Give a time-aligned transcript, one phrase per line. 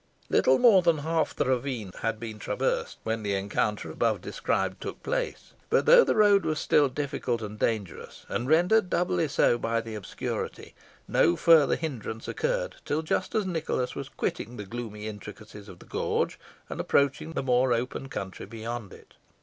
[0.31, 5.03] Little more than half the ravine had been traversed when the rencounter above described took
[5.03, 9.79] place; but, though the road was still difficult and dangerous, and rendered doubly so by
[9.79, 10.73] the obscurity,
[11.07, 15.85] no further hindrance occurred till just as Nicholas was quitting the gloomy intricacies of the
[15.85, 19.13] gorge, and approaching the more open country beyond it.